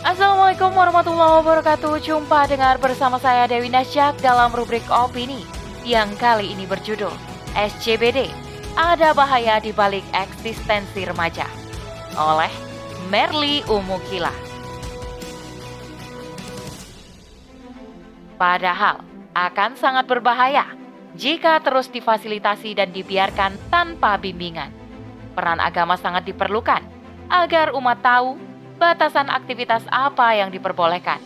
[0.00, 5.44] Assalamualaikum warahmatullahi wabarakatuh Jumpa dengar bersama saya Dewi Nasyak dalam rubrik Opini
[5.84, 7.12] Yang kali ini berjudul
[7.52, 8.32] SCBD
[8.80, 11.44] Ada bahaya di balik eksistensi remaja
[12.16, 12.48] Oleh
[13.12, 14.32] Merli Umukila
[18.40, 19.04] Padahal
[19.36, 20.64] akan sangat berbahaya
[21.12, 24.72] jika terus difasilitasi dan dibiarkan tanpa bimbingan.
[25.36, 26.80] Peran agama sangat diperlukan
[27.28, 28.49] agar umat tahu
[28.80, 31.20] batasan aktivitas apa yang diperbolehkan.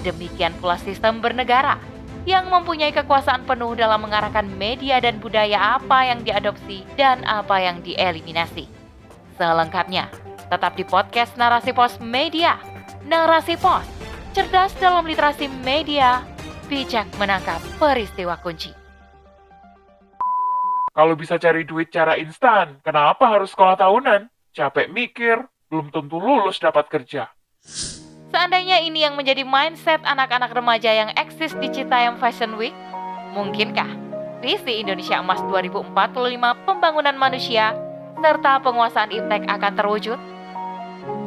[0.00, 1.76] Demikian pula sistem bernegara
[2.24, 7.84] yang mempunyai kekuasaan penuh dalam mengarahkan media dan budaya apa yang diadopsi dan apa yang
[7.84, 8.66] dieliminasi.
[9.36, 10.08] Selengkapnya,
[10.48, 12.56] tetap di podcast Narasi Pos Media.
[13.06, 13.84] Narasi Pos,
[14.34, 16.24] cerdas dalam literasi media,
[16.66, 18.74] bijak menangkap peristiwa kunci.
[20.96, 24.32] Kalau bisa cari duit cara instan, kenapa harus sekolah tahunan?
[24.56, 27.30] Capek mikir, belum tentu lulus dapat kerja.
[28.30, 32.74] Seandainya ini yang menjadi mindset anak-anak remaja yang eksis di Citayam Fashion Week,
[33.34, 33.88] mungkinkah
[34.44, 35.90] visi Indonesia Emas 2045
[36.68, 37.74] pembangunan manusia
[38.20, 40.18] serta penguasaan iptek akan terwujud?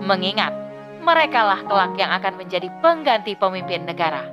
[0.04, 0.52] Mengingat
[1.00, 4.28] mereka lah kelak yang akan menjadi pengganti pemimpin negara.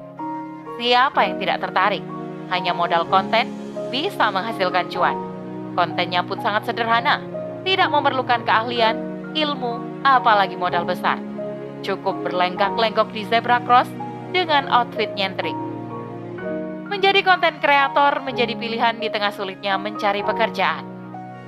[0.76, 2.04] Siapa yang tidak tertarik?
[2.52, 3.48] Hanya modal konten
[3.88, 5.16] bisa menghasilkan cuan.
[5.72, 7.22] Kontennya pun sangat sederhana,
[7.64, 8.96] tidak memerlukan keahlian,
[9.32, 11.18] ilmu, apalagi modal besar.
[11.82, 13.90] Cukup berlenggak-lenggok di zebra cross
[14.30, 15.54] dengan outfit nyentrik.
[16.86, 20.86] Menjadi konten kreator menjadi pilihan di tengah sulitnya mencari pekerjaan.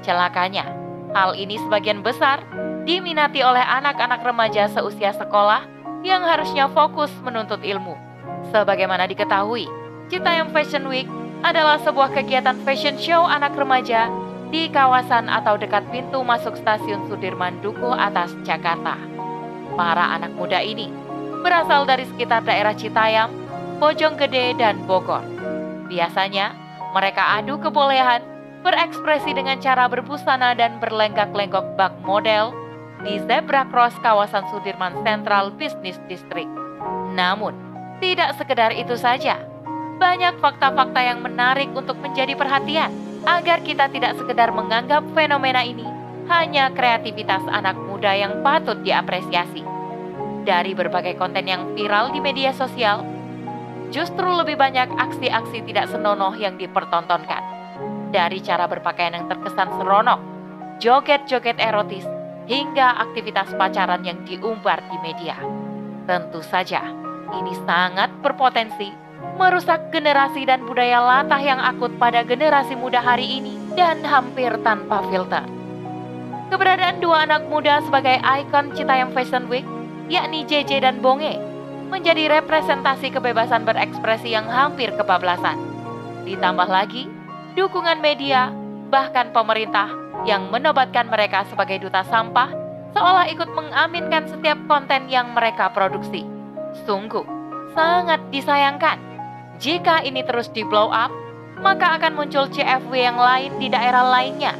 [0.03, 0.67] Celakanya,
[1.15, 2.43] hal ini sebagian besar
[2.83, 5.63] diminati oleh anak-anak remaja seusia sekolah
[6.03, 7.95] yang harusnya fokus menuntut ilmu.
[8.51, 9.67] Sebagaimana diketahui,
[10.09, 11.09] Citayam Fashion Week
[11.43, 14.11] adalah sebuah kegiatan fashion show anak remaja
[14.49, 18.97] di kawasan atau dekat pintu masuk stasiun Sudirman Dukuh Atas, Jakarta.
[19.77, 20.89] Para anak muda ini
[21.45, 23.31] berasal dari sekitar daerah Citayam,
[23.79, 25.23] Bojonggede, dan Bogor.
[25.87, 26.57] Biasanya,
[26.97, 28.25] mereka adu kebolehan
[28.65, 32.51] berekspresi dengan cara berbusana dan berlenggak-lenggok bak model
[33.07, 36.51] di zebra cross kawasan Sudirman Central Business District.
[37.15, 37.55] Namun,
[38.03, 39.39] tidak sekedar itu saja.
[39.99, 45.85] Banyak fakta-fakta yang menarik untuk menjadi perhatian agar kita tidak sekedar menganggap fenomena ini
[46.33, 49.61] hanya kreativitas anak muda yang patut diapresiasi.
[50.49, 53.05] Dari berbagai konten yang viral di media sosial,
[53.93, 57.45] justru lebih banyak aksi-aksi tidak senonoh yang dipertontonkan.
[58.09, 60.21] Dari cara berpakaian yang terkesan seronok,
[60.81, 62.09] joget-joget erotis,
[62.49, 65.37] hingga aktivitas pacaran yang diumbar di media.
[66.09, 66.81] Tentu saja,
[67.37, 69.08] ini sangat berpotensi
[69.39, 75.07] merusak generasi dan budaya latah yang akut pada generasi muda hari ini dan hampir tanpa
[75.07, 75.47] filter.
[76.51, 79.65] Keberadaan dua anak muda sebagai ikon Citayam Fashion Week,
[80.11, 81.39] yakni JJ dan Bonge,
[81.87, 85.57] menjadi representasi kebebasan berekspresi yang hampir kebablasan.
[86.27, 87.07] Ditambah lagi,
[87.55, 88.51] dukungan media,
[88.91, 89.87] bahkan pemerintah
[90.27, 92.51] yang menobatkan mereka sebagai duta sampah
[92.97, 96.27] seolah ikut mengaminkan setiap konten yang mereka produksi.
[96.89, 97.25] Sungguh,
[97.77, 98.99] sangat disayangkan
[99.59, 101.11] jika ini terus di blow up,
[101.59, 104.55] maka akan muncul CFW yang lain di daerah lainnya.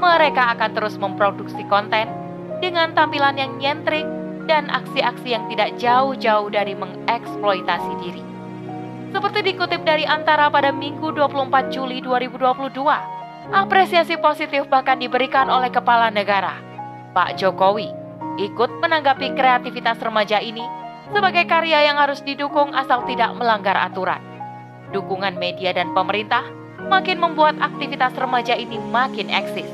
[0.00, 2.08] Mereka akan terus memproduksi konten
[2.64, 4.08] dengan tampilan yang nyentrik
[4.48, 8.24] dan aksi-aksi yang tidak jauh-jauh dari mengeksploitasi diri.
[9.12, 12.72] Seperti dikutip dari Antara pada Minggu 24 Juli 2022,
[13.52, 16.56] apresiasi positif bahkan diberikan oleh kepala negara,
[17.12, 17.92] Pak Jokowi,
[18.40, 20.81] ikut menanggapi kreativitas remaja ini
[21.12, 24.20] sebagai karya yang harus didukung asal tidak melanggar aturan.
[24.90, 26.44] Dukungan media dan pemerintah
[26.88, 29.68] makin membuat aktivitas remaja ini makin eksis.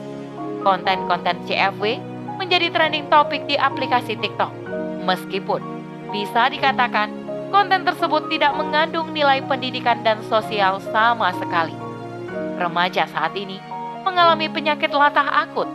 [0.63, 2.03] Konten-konten CFW
[2.39, 4.51] menjadi trending topik di aplikasi TikTok.
[5.07, 5.63] Meskipun
[6.15, 7.11] bisa dikatakan
[7.51, 11.75] konten tersebut tidak mengandung nilai pendidikan dan sosial sama sekali.
[12.59, 13.59] Remaja saat ini
[14.03, 15.67] mengalami penyakit latah akut,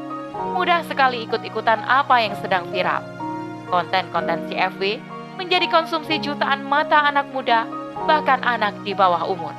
[0.55, 3.03] mudah sekali ikut-ikutan apa yang sedang viral.
[3.71, 5.01] Konten-konten CFW
[5.35, 7.65] menjadi konsumsi jutaan mata anak muda,
[8.05, 9.53] bahkan anak di bawah umur.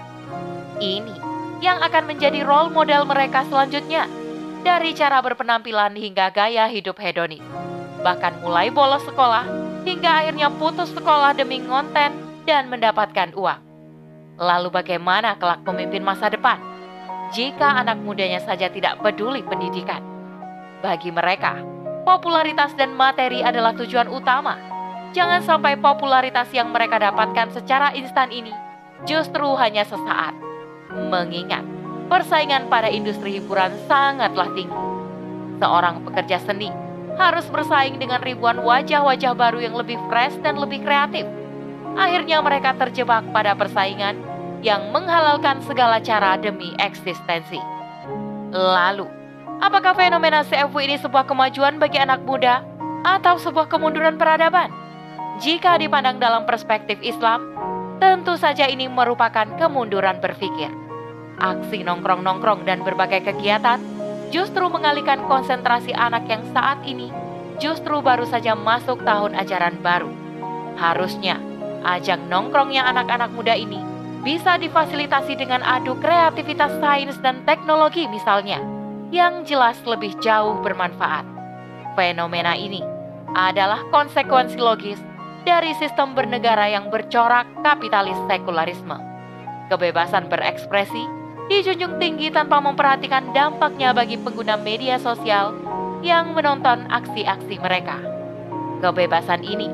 [0.83, 1.17] Ini
[1.63, 4.11] yang akan menjadi role model mereka selanjutnya,
[4.65, 7.45] dari cara berpenampilan hingga gaya hidup hedonis.
[8.01, 9.45] Bahkan mulai bolos sekolah
[9.85, 12.13] hingga akhirnya putus sekolah demi ngonten
[12.45, 13.61] dan mendapatkan uang.
[14.41, 16.59] Lalu bagaimana kelak pemimpin masa depan
[17.33, 20.03] jika anak mudanya saja tidak peduli pendidikan?
[20.85, 21.61] Bagi mereka,
[22.05, 24.74] popularitas dan materi adalah tujuan utama
[25.15, 28.51] Jangan sampai popularitas yang mereka dapatkan secara instan ini
[29.07, 30.35] justru hanya sesaat.
[30.91, 31.63] Mengingat
[32.11, 34.75] persaingan pada industri hiburan sangatlah tinggi.
[35.63, 36.67] Seorang pekerja seni
[37.15, 41.23] harus bersaing dengan ribuan wajah-wajah baru yang lebih fresh dan lebih kreatif.
[41.95, 44.19] Akhirnya mereka terjebak pada persaingan
[44.67, 47.63] yang menghalalkan segala cara demi eksistensi.
[48.51, 49.07] Lalu,
[49.63, 52.67] apakah fenomena CFW ini sebuah kemajuan bagi anak muda
[53.07, 54.84] atau sebuah kemunduran peradaban?
[55.43, 57.51] Jika dipandang dalam perspektif Islam,
[57.99, 60.71] tentu saja ini merupakan kemunduran berpikir.
[61.43, 63.83] Aksi nongkrong-nongkrong dan berbagai kegiatan
[64.31, 67.11] justru mengalihkan konsentrasi anak yang saat ini
[67.59, 70.11] justru baru saja masuk tahun ajaran baru.
[70.79, 71.43] Harusnya,
[71.83, 73.83] ajang nongkrongnya anak-anak muda ini
[74.23, 78.63] bisa difasilitasi dengan adu kreativitas sains dan teknologi misalnya,
[79.11, 81.27] yang jelas lebih jauh bermanfaat.
[81.99, 82.83] Fenomena ini
[83.35, 84.99] adalah konsekuensi logis
[85.45, 88.97] dari sistem bernegara yang bercorak kapitalis sekularisme.
[89.69, 91.05] Kebebasan berekspresi
[91.53, 95.53] dijunjung tinggi tanpa memperhatikan dampaknya bagi pengguna media sosial
[96.01, 98.01] yang menonton aksi-aksi mereka.
[98.81, 99.69] Kebebasan ini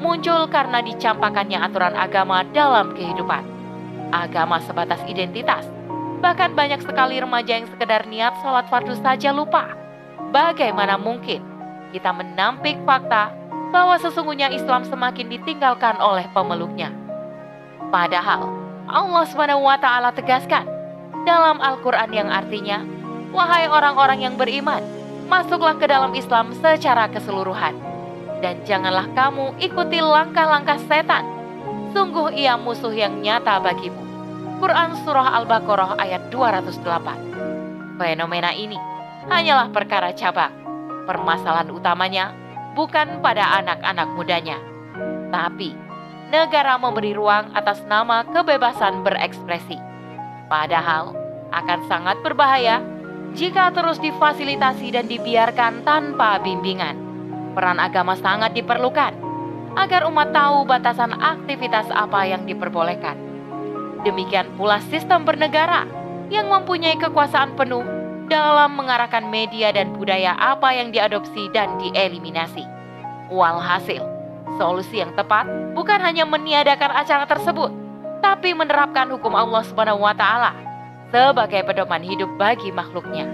[0.00, 3.44] muncul karena dicampakkannya aturan agama dalam kehidupan.
[4.12, 5.64] Agama sebatas identitas.
[6.20, 9.72] Bahkan banyak sekali remaja yang sekedar niat sholat fardu saja lupa.
[10.32, 11.40] Bagaimana mungkin
[11.96, 13.39] kita menampik fakta
[13.70, 16.90] bahwa sesungguhnya Islam semakin ditinggalkan oleh pemeluknya.
[17.90, 18.50] Padahal
[18.90, 19.86] Allah SWT
[20.18, 20.66] tegaskan
[21.22, 22.82] dalam Al-Quran yang artinya,
[23.30, 24.82] Wahai orang-orang yang beriman,
[25.30, 27.78] masuklah ke dalam Islam secara keseluruhan.
[28.42, 31.22] Dan janganlah kamu ikuti langkah-langkah setan.
[31.94, 34.02] Sungguh ia musuh yang nyata bagimu.
[34.58, 38.76] Quran Surah Al-Baqarah ayat 208 Fenomena ini
[39.30, 40.50] hanyalah perkara cabang.
[41.06, 42.34] Permasalahan utamanya
[42.80, 44.56] bukan pada anak-anak mudanya,
[45.28, 45.76] tapi
[46.32, 49.76] negara memberi ruang atas nama kebebasan berekspresi.
[50.48, 51.12] Padahal
[51.52, 52.80] akan sangat berbahaya
[53.36, 56.96] jika terus difasilitasi dan dibiarkan tanpa bimbingan.
[57.52, 59.12] Peran agama sangat diperlukan
[59.76, 63.20] agar umat tahu batasan aktivitas apa yang diperbolehkan.
[64.08, 65.84] Demikian pula sistem bernegara
[66.32, 67.84] yang mempunyai kekuasaan penuh
[68.30, 72.62] dalam mengarahkan media dan budaya apa yang diadopsi dan dieliminasi.
[73.26, 74.06] Walhasil,
[74.54, 77.74] solusi yang tepat bukan hanya meniadakan acara tersebut,
[78.22, 80.54] tapi menerapkan hukum Allah Subhanahu wa taala
[81.10, 83.26] sebagai pedoman hidup bagi makhluknya.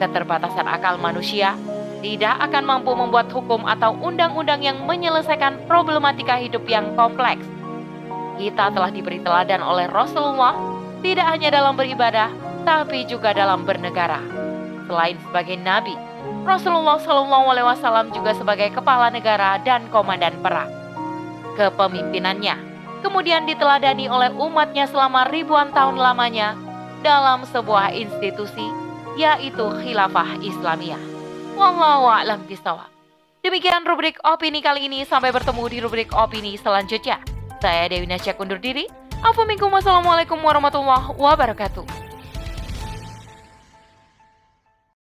[0.00, 1.52] Keterbatasan akal manusia
[2.00, 7.44] tidak akan mampu membuat hukum atau undang-undang yang menyelesaikan problematika hidup yang kompleks.
[8.40, 10.56] Kita telah diberi teladan oleh Rasulullah
[11.04, 12.32] tidak hanya dalam beribadah,
[12.62, 14.22] tapi juga dalam bernegara.
[14.86, 15.94] Selain sebagai nabi,
[16.42, 20.70] Rasulullah Shallallahu Alaihi Wasallam juga sebagai kepala negara dan komandan perang.
[21.54, 22.72] Kepemimpinannya
[23.02, 26.54] kemudian diteladani oleh umatnya selama ribuan tahun lamanya
[27.02, 28.64] dalam sebuah institusi,
[29.18, 31.02] yaitu Khilafah Islamiyah.
[31.58, 32.88] Wallahu a'lam bishawab.
[33.42, 35.02] Demikian rubrik opini kali ini.
[35.02, 37.18] Sampai bertemu di rubrik opini selanjutnya.
[37.58, 38.86] Saya Dewi Nasya undur diri.
[39.22, 42.01] Assalamualaikum warahmatullahi wabarakatuh.